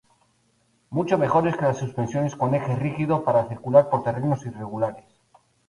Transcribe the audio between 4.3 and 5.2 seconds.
irregulares.